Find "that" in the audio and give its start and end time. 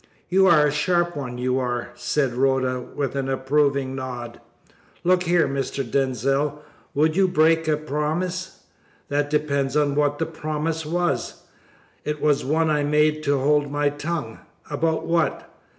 9.09-9.29